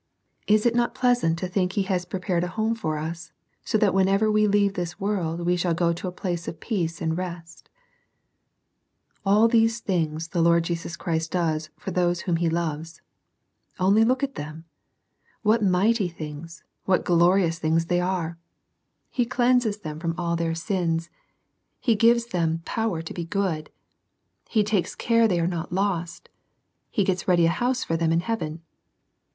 [0.47, 3.31] Is it not pleasant to think He has prepared a home for us,
[3.63, 7.03] so that whenever we leave this world we shall go to a place of peace
[7.03, 7.69] and rest
[9.23, 12.99] All these things the Lord Jesus Christ does for those whom He loves.
[13.79, 14.65] Only look at them!
[15.43, 18.45] What mighty things, what glorious things they are I
[19.11, 20.49] He cleanses them itom a)Ci >2a&\i ^\xs&.
[20.49, 20.99] He SEEKING THE LORD EARLY.
[21.95, 23.69] II7 gives them power to be good.
[24.49, 26.29] He takes care they are not lost.
[26.89, 28.63] He gets ready a house for them in heaven.